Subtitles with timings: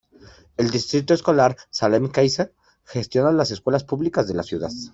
[0.57, 4.71] El Distrito Escolar de Salem-Keizer gestiona las escuelas públicas de la ciudad.